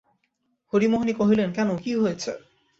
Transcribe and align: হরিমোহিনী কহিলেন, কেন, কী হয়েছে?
হরিমোহিনী 0.73 1.13
কহিলেন, 1.13 1.49
কেন, 1.51 1.69
কী 1.77 1.91
হয়েছে? 1.95 2.31